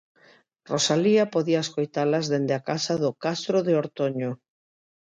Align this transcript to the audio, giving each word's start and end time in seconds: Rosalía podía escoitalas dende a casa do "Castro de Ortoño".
Rosalía 0.71 1.25
podía 1.35 1.63
escoitalas 1.65 2.25
dende 2.31 2.53
a 2.55 2.61
casa 2.69 2.93
do 3.03 3.09
"Castro 3.23 3.57
de 3.67 3.73
Ortoño". 3.83 4.31